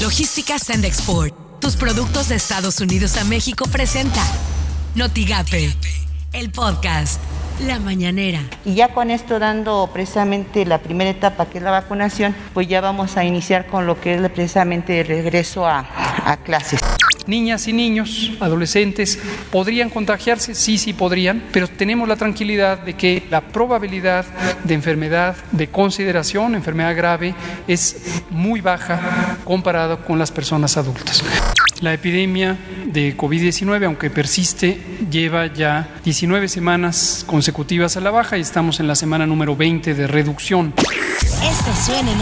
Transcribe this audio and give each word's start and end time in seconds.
Logística 0.00 0.58
Send 0.58 0.86
Export. 0.86 1.34
Tus 1.60 1.76
productos 1.76 2.30
de 2.30 2.34
Estados 2.36 2.80
Unidos 2.80 3.18
a 3.18 3.24
México 3.24 3.66
presenta 3.70 4.22
Notigape, 4.94 5.74
el 6.32 6.50
podcast. 6.50 7.20
La 7.66 7.78
mañanera. 7.78 8.40
Y 8.64 8.76
ya 8.76 8.94
con 8.94 9.10
esto 9.10 9.38
dando 9.38 9.90
precisamente 9.92 10.64
la 10.64 10.78
primera 10.78 11.10
etapa 11.10 11.44
que 11.50 11.58
es 11.58 11.64
la 11.64 11.70
vacunación, 11.70 12.34
pues 12.54 12.66
ya 12.66 12.80
vamos 12.80 13.18
a 13.18 13.24
iniciar 13.24 13.66
con 13.66 13.86
lo 13.86 14.00
que 14.00 14.14
es 14.14 14.30
precisamente 14.30 15.02
el 15.02 15.06
regreso 15.06 15.66
a, 15.66 15.86
a 16.24 16.36
clases. 16.36 16.80
Niñas 17.26 17.68
y 17.68 17.72
niños, 17.72 18.32
adolescentes, 18.40 19.18
¿podrían 19.50 19.90
contagiarse? 19.90 20.54
Sí, 20.54 20.78
sí 20.78 20.92
podrían, 20.92 21.44
pero 21.52 21.68
tenemos 21.68 22.08
la 22.08 22.16
tranquilidad 22.16 22.78
de 22.78 22.94
que 22.94 23.22
la 23.30 23.40
probabilidad 23.40 24.24
de 24.64 24.74
enfermedad 24.74 25.36
de 25.52 25.68
consideración, 25.68 26.54
enfermedad 26.54 26.96
grave, 26.96 27.34
es 27.68 28.22
muy 28.30 28.60
baja 28.60 29.38
comparado 29.44 30.04
con 30.04 30.18
las 30.18 30.32
personas 30.32 30.76
adultas. 30.76 31.22
La 31.80 31.94
epidemia 31.94 32.58
de 32.86 33.16
COVID-19, 33.16 33.86
aunque 33.86 34.10
persiste, 34.10 34.78
lleva 35.10 35.46
ya 35.46 35.88
19 36.04 36.48
semanas 36.48 37.24
consecutivas 37.26 37.96
a 37.96 38.00
la 38.00 38.10
baja 38.10 38.36
y 38.36 38.42
estamos 38.42 38.80
en 38.80 38.86
la 38.86 38.94
semana 38.94 39.26
número 39.26 39.56
20 39.56 39.94
de 39.94 40.06
reducción. 40.06 40.74
Esto 41.42 41.72
suena 41.74 42.12
en 42.12 42.18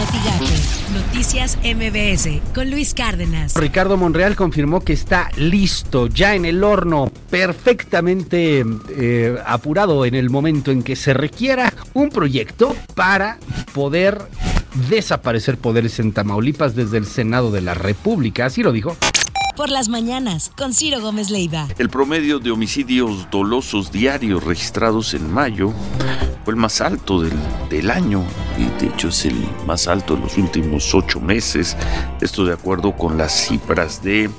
Noticias 0.93 1.57
MBS 1.57 2.41
con 2.55 2.71
Luis 2.71 2.93
Cárdenas. 2.93 3.53
Ricardo 3.55 3.97
Monreal 3.97 4.37
confirmó 4.37 4.79
que 4.79 4.93
está 4.93 5.29
listo, 5.35 6.07
ya 6.07 6.35
en 6.35 6.45
el 6.45 6.63
horno, 6.63 7.11
perfectamente 7.29 8.63
eh, 8.89 9.37
apurado 9.45 10.05
en 10.05 10.15
el 10.15 10.29
momento 10.29 10.71
en 10.71 10.83
que 10.83 10.95
se 10.95 11.13
requiera 11.13 11.73
un 11.93 12.09
proyecto 12.09 12.73
para 12.95 13.39
poder 13.73 14.19
desaparecer 14.89 15.57
poderes 15.57 15.99
en 15.99 16.13
Tamaulipas 16.13 16.73
desde 16.73 16.97
el 16.97 17.05
Senado 17.05 17.51
de 17.51 17.61
la 17.61 17.73
República. 17.73 18.45
Así 18.45 18.63
lo 18.63 18.71
dijo 18.71 18.95
por 19.59 19.69
las 19.69 19.89
mañanas 19.89 20.53
con 20.57 20.73
Ciro 20.73 21.01
Gómez 21.01 21.29
Leiva. 21.29 21.67
El 21.77 21.89
promedio 21.89 22.39
de 22.39 22.49
homicidios 22.49 23.27
dolosos 23.29 23.91
diarios 23.91 24.41
registrados 24.45 25.13
en 25.13 25.29
mayo 25.29 25.73
fue 26.43 26.53
el 26.53 26.59
más 26.59 26.81
alto 26.81 27.21
del, 27.21 27.37
del, 27.69 27.91
año 27.91 28.23
y 28.57 28.65
de 28.81 28.87
hecho 28.87 29.09
es 29.09 29.25
el 29.25 29.47
más 29.65 29.87
alto 29.87 30.15
en 30.15 30.21
los 30.21 30.37
últimos 30.37 30.95
ocho 30.95 31.19
meses. 31.19 31.77
Esto 32.21 32.45
de 32.45 32.53
acuerdo 32.53 32.93
con 32.93 33.17
las 33.17 33.31
cifras 33.31 34.01
de 34.01 34.29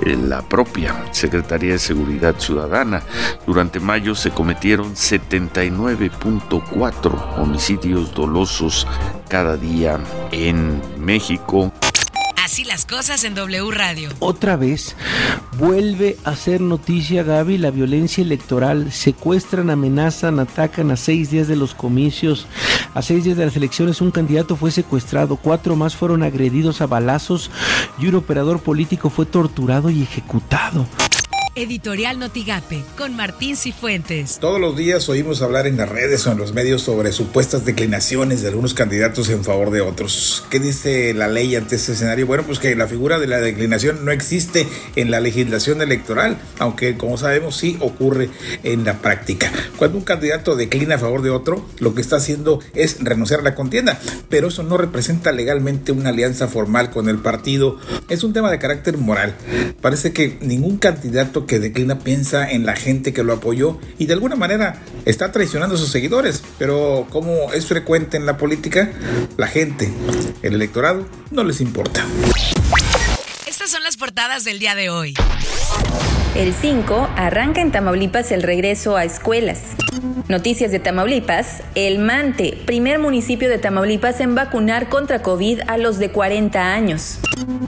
eh, 0.00 0.16
la 0.16 0.42
propia 0.42 1.06
Secretaría 1.12 1.72
de 1.72 1.78
Seguridad 1.78 2.34
Ciudadana. 2.38 3.02
Durante 3.46 3.80
mayo 3.80 4.14
se 4.14 4.30
cometieron 4.30 4.94
79.4 4.94 7.38
homicidios 7.38 8.14
dolosos 8.14 8.86
cada 9.28 9.56
día 9.56 9.98
en 10.32 10.82
México. 10.98 11.72
Así 12.46 12.62
las 12.62 12.86
cosas 12.86 13.24
en 13.24 13.34
W 13.34 13.72
Radio. 13.72 14.08
Otra 14.20 14.54
vez 14.54 14.94
vuelve 15.58 16.16
a 16.22 16.36
ser 16.36 16.60
noticia, 16.60 17.24
Gaby, 17.24 17.58
la 17.58 17.72
violencia 17.72 18.22
electoral. 18.22 18.92
Secuestran, 18.92 19.68
amenazan, 19.68 20.38
atacan 20.38 20.92
a 20.92 20.96
seis 20.96 21.32
días 21.32 21.48
de 21.48 21.56
los 21.56 21.74
comicios. 21.74 22.46
A 22.94 23.02
seis 23.02 23.24
días 23.24 23.36
de 23.36 23.46
las 23.46 23.56
elecciones 23.56 24.00
un 24.00 24.12
candidato 24.12 24.54
fue 24.54 24.70
secuestrado, 24.70 25.34
cuatro 25.34 25.74
más 25.74 25.96
fueron 25.96 26.22
agredidos 26.22 26.80
a 26.80 26.86
balazos 26.86 27.50
y 27.98 28.06
un 28.06 28.14
operador 28.14 28.60
político 28.60 29.10
fue 29.10 29.26
torturado 29.26 29.90
y 29.90 30.02
ejecutado. 30.02 30.86
Editorial 31.56 32.18
Notigape 32.18 32.82
con 32.98 33.16
Martín 33.16 33.56
Cifuentes. 33.56 34.38
Todos 34.38 34.60
los 34.60 34.76
días 34.76 35.08
oímos 35.08 35.40
hablar 35.40 35.66
en 35.66 35.78
las 35.78 35.88
redes 35.88 36.26
o 36.26 36.32
en 36.32 36.36
los 36.36 36.52
medios 36.52 36.82
sobre 36.82 37.12
supuestas 37.12 37.64
declinaciones 37.64 38.42
de 38.42 38.48
algunos 38.48 38.74
candidatos 38.74 39.30
en 39.30 39.42
favor 39.42 39.70
de 39.70 39.80
otros. 39.80 40.44
¿Qué 40.50 40.60
dice 40.60 41.14
la 41.14 41.28
ley 41.28 41.56
ante 41.56 41.76
este 41.76 41.92
escenario? 41.92 42.26
Bueno, 42.26 42.42
pues 42.44 42.58
que 42.58 42.76
la 42.76 42.86
figura 42.86 43.18
de 43.18 43.26
la 43.26 43.40
declinación 43.40 44.04
no 44.04 44.10
existe 44.10 44.68
en 44.96 45.10
la 45.10 45.20
legislación 45.20 45.80
electoral, 45.80 46.36
aunque 46.58 46.98
como 46.98 47.16
sabemos 47.16 47.56
sí 47.56 47.78
ocurre 47.80 48.28
en 48.62 48.84
la 48.84 48.98
práctica. 48.98 49.50
Cuando 49.78 49.96
un 49.96 50.04
candidato 50.04 50.56
declina 50.56 50.96
a 50.96 50.98
favor 50.98 51.22
de 51.22 51.30
otro, 51.30 51.66
lo 51.78 51.94
que 51.94 52.02
está 52.02 52.16
haciendo 52.16 52.60
es 52.74 52.98
renunciar 53.00 53.40
a 53.40 53.44
la 53.44 53.54
contienda, 53.54 53.98
pero 54.28 54.48
eso 54.48 54.62
no 54.62 54.76
representa 54.76 55.32
legalmente 55.32 55.90
una 55.90 56.10
alianza 56.10 56.48
formal 56.48 56.90
con 56.90 57.08
el 57.08 57.16
partido. 57.16 57.78
Es 58.10 58.24
un 58.24 58.34
tema 58.34 58.50
de 58.50 58.58
carácter 58.58 58.98
moral. 58.98 59.34
Parece 59.80 60.12
que 60.12 60.36
ningún 60.42 60.76
candidato 60.76 61.45
que 61.46 61.58
declina 61.58 61.98
piensa 61.98 62.50
en 62.50 62.66
la 62.66 62.76
gente 62.76 63.12
que 63.12 63.22
lo 63.22 63.32
apoyó 63.32 63.78
y 63.98 64.06
de 64.06 64.14
alguna 64.14 64.36
manera 64.36 64.82
está 65.04 65.32
traicionando 65.32 65.76
a 65.76 65.78
sus 65.78 65.90
seguidores. 65.90 66.42
Pero 66.58 67.06
como 67.10 67.52
es 67.52 67.66
frecuente 67.66 68.16
en 68.16 68.26
la 68.26 68.36
política, 68.36 68.90
la 69.36 69.46
gente, 69.46 69.90
el 70.42 70.54
electorado, 70.54 71.06
no 71.30 71.44
les 71.44 71.60
importa. 71.60 72.04
Estas 73.46 73.70
son 73.70 73.82
las 73.82 73.96
portadas 73.96 74.44
del 74.44 74.58
día 74.58 74.74
de 74.74 74.90
hoy. 74.90 75.14
El 76.34 76.52
5 76.52 77.08
arranca 77.16 77.62
en 77.62 77.72
Tamaulipas 77.72 78.30
el 78.30 78.42
regreso 78.42 78.96
a 78.96 79.04
escuelas. 79.04 79.76
Noticias 80.28 80.72
de 80.72 80.78
Tamaulipas. 80.78 81.62
El 81.74 81.98
Mante, 81.98 82.58
primer 82.66 82.98
municipio 82.98 83.48
de 83.48 83.58
Tamaulipas 83.58 84.20
en 84.20 84.34
vacunar 84.34 84.88
contra 84.88 85.22
COVID 85.22 85.60
a 85.66 85.78
los 85.78 85.98
de 85.98 86.10
40 86.10 86.74
años. 86.74 87.20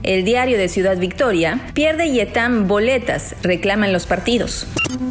El 0.02 0.24
diario 0.24 0.58
de 0.58 0.68
Ciudad 0.68 0.96
Victoria. 0.96 1.60
Pierde 1.74 2.10
Yetam 2.10 2.66
boletas, 2.66 3.36
reclaman 3.42 3.92
los 3.92 4.06
partidos. 4.06 4.66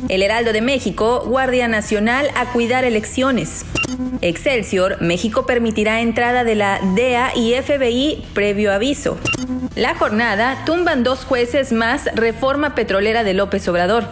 El 0.09 0.23
Heraldo 0.23 0.53
de 0.53 0.61
México, 0.61 1.23
Guardia 1.25 1.67
Nacional 1.67 2.27
a 2.35 2.51
cuidar 2.51 2.83
elecciones. 2.83 3.65
Excelsior, 4.21 5.01
México 5.01 5.45
permitirá 5.45 6.01
entrada 6.01 6.43
de 6.43 6.55
la 6.55 6.79
DEA 6.95 7.31
y 7.35 7.53
FBI 7.53 8.25
previo 8.33 8.73
aviso. 8.73 9.17
La 9.75 9.95
jornada, 9.95 10.63
tumban 10.65 11.03
dos 11.03 11.23
jueces 11.23 11.71
más 11.71 12.09
reforma 12.15 12.75
petrolera 12.75 13.23
de 13.23 13.33
López 13.33 13.67
Obrador. 13.67 14.05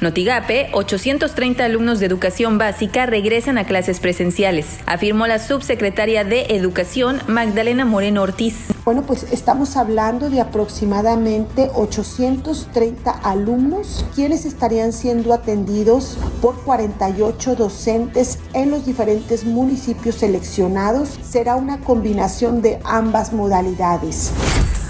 Notigape, 0.00 0.68
830 0.74 1.64
alumnos 1.64 1.98
de 1.98 2.06
educación 2.06 2.56
básica 2.56 3.04
regresan 3.06 3.58
a 3.58 3.64
clases 3.64 3.98
presenciales, 3.98 4.78
afirmó 4.86 5.26
la 5.26 5.40
subsecretaria 5.40 6.22
de 6.22 6.42
Educación 6.50 7.20
Magdalena 7.26 7.84
Moreno 7.84 8.22
Ortiz. 8.22 8.68
Bueno, 8.84 9.02
pues 9.02 9.26
estamos 9.32 9.76
hablando 9.76 10.30
de 10.30 10.40
aproximadamente 10.40 11.68
830 11.74 13.10
alumnos 13.10 14.04
quienes 14.14 14.44
estarían 14.44 14.92
siendo 14.92 15.34
atendidos 15.34 16.16
por 16.40 16.54
48 16.62 17.56
docentes 17.56 18.38
en 18.52 18.70
los 18.70 18.86
diferentes 18.86 19.44
municipios 19.44 20.14
seleccionados. 20.14 21.18
Será 21.28 21.56
una 21.56 21.80
combinación 21.80 22.62
de 22.62 22.78
ambas 22.84 23.32
modalidades. 23.32 24.30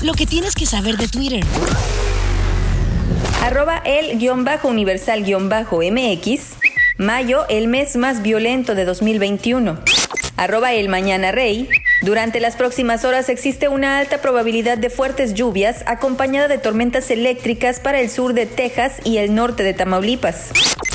Lo 0.03 0.13
que 0.13 0.27
tienes 0.27 0.55
que 0.55 0.67
saber 0.67 0.99
de 0.99 1.09
Twitter 1.09 1.45
arroba 3.49 3.83
el-universal-mx, 3.83 6.41
mayo, 6.99 7.47
el 7.49 7.67
mes 7.67 7.97
más 7.97 8.21
violento 8.21 8.75
de 8.75 8.85
2021. 8.85 9.79
Arroba 10.37 10.75
el 10.75 10.91
mañana 10.91 11.33
rey. 11.33 11.67
Durante 12.03 12.41
las 12.41 12.57
próximas 12.57 13.07
horas 13.07 13.31
existe 13.31 13.69
una 13.69 14.01
alta 14.01 14.21
probabilidad 14.21 14.77
de 14.77 14.91
fuertes 14.91 15.33
lluvias 15.33 15.83
acompañada 15.87 16.47
de 16.47 16.59
tormentas 16.59 17.11
eléctricas 17.11 17.81
para 17.81 18.01
el 18.01 18.11
sur 18.11 18.35
de 18.35 18.45
Texas 18.45 19.01
y 19.03 19.17
el 19.17 19.35
norte 19.35 19.63
de 19.63 19.73
Tamaulipas. 19.73 20.51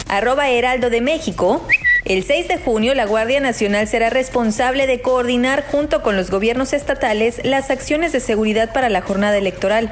Arroba 0.08 0.52
Heraldo 0.52 0.92
de 0.92 1.02
México. 1.02 1.68
El 2.06 2.24
6 2.24 2.50
de 2.50 2.60
junio, 2.60 2.94
la 2.94 3.06
Guardia 3.06 3.40
Nacional 3.40 3.88
será 3.88 4.12
responsable 4.12 4.86
de 4.86 5.02
coordinar 5.02 5.66
junto 5.72 6.04
con 6.04 6.16
los 6.16 6.30
gobiernos 6.30 6.74
estatales 6.74 7.42
las 7.44 7.72
acciones 7.72 8.12
de 8.12 8.20
seguridad 8.20 8.72
para 8.74 8.90
la 8.90 9.02
jornada 9.02 9.40
electoral. 9.40 9.92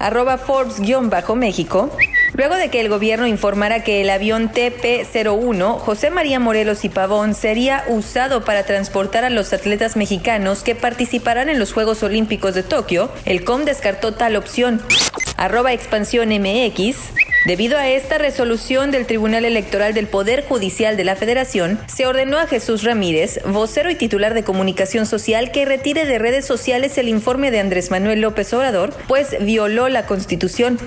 Arroba 0.00 0.38
Forbes-México. 0.38 1.90
Luego 2.32 2.56
de 2.56 2.70
que 2.70 2.80
el 2.80 2.88
gobierno 2.88 3.26
informara 3.26 3.84
que 3.84 4.00
el 4.00 4.10
avión 4.10 4.50
TP-01 4.50 5.78
José 5.78 6.10
María 6.10 6.40
Morelos 6.40 6.84
y 6.84 6.88
Pavón 6.88 7.34
sería 7.34 7.84
usado 7.88 8.44
para 8.44 8.64
transportar 8.64 9.24
a 9.24 9.30
los 9.30 9.52
atletas 9.52 9.96
mexicanos 9.96 10.62
que 10.62 10.74
participarán 10.74 11.48
en 11.48 11.58
los 11.58 11.72
Juegos 11.72 12.02
Olímpicos 12.02 12.54
de 12.54 12.62
Tokio, 12.62 13.10
el 13.24 13.44
COM 13.44 13.64
descartó 13.64 14.14
tal 14.14 14.36
opción. 14.36 14.80
Arroba 15.36 15.72
Expansión 15.72 16.30
MX. 16.30 17.19
Debido 17.46 17.78
a 17.78 17.88
esta 17.88 18.18
resolución 18.18 18.90
del 18.90 19.06
Tribunal 19.06 19.46
Electoral 19.46 19.94
del 19.94 20.06
Poder 20.06 20.44
Judicial 20.44 20.98
de 20.98 21.04
la 21.04 21.16
Federación, 21.16 21.80
se 21.86 22.06
ordenó 22.06 22.38
a 22.38 22.46
Jesús 22.46 22.82
Ramírez, 22.82 23.40
vocero 23.46 23.90
y 23.90 23.94
titular 23.94 24.34
de 24.34 24.44
comunicación 24.44 25.06
social, 25.06 25.50
que 25.50 25.64
retire 25.64 26.04
de 26.04 26.18
redes 26.18 26.44
sociales 26.44 26.98
el 26.98 27.08
informe 27.08 27.50
de 27.50 27.60
Andrés 27.60 27.90
Manuel 27.90 28.20
López 28.20 28.52
Obrador, 28.52 28.94
pues 29.08 29.36
violó 29.40 29.88
la 29.88 30.04
Constitución. 30.04 30.78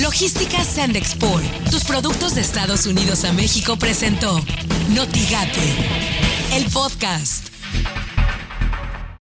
Logística 0.00 0.62
Sand 0.62 0.96
Export, 0.96 1.44
tus 1.70 1.84
productos 1.84 2.34
de 2.34 2.42
Estados 2.42 2.86
Unidos 2.86 3.24
a 3.24 3.32
México 3.32 3.76
presentó 3.78 4.38
Notigate, 4.90 5.60
el 6.54 6.66
podcast. 6.66 7.57